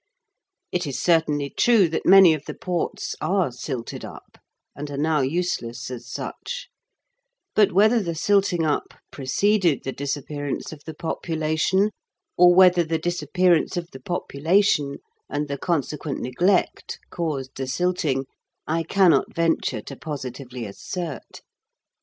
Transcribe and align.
It 0.71 0.87
is 0.87 0.97
certainly 0.97 1.51
true 1.51 1.87
that 1.89 2.07
many 2.07 2.33
of 2.33 2.45
the 2.45 2.55
ports 2.55 3.15
are 3.21 3.51
silted 3.51 4.03
up, 4.03 4.39
and 4.75 4.89
are 4.89 4.97
now 4.97 5.19
useless 5.21 5.91
as 5.91 6.07
such, 6.11 6.69
but 7.53 7.71
whether 7.71 7.99
the 8.01 8.15
silting 8.15 8.65
up 8.65 8.95
preceded 9.11 9.83
the 9.83 9.91
disappearance 9.91 10.73
of 10.73 10.83
the 10.85 10.95
population, 10.95 11.91
or 12.35 12.51
whether 12.55 12.83
the 12.83 12.97
disappearance 12.97 13.77
of 13.77 13.91
the 13.91 13.99
population, 14.01 14.95
and 15.29 15.47
the 15.47 15.59
consequent 15.59 16.19
neglect 16.19 16.97
caused 17.11 17.55
the 17.55 17.67
silting, 17.67 18.25
I 18.65 18.81
cannot 18.81 19.35
venture 19.35 19.81
to 19.81 19.95
positively 19.95 20.65
assert. 20.65 21.43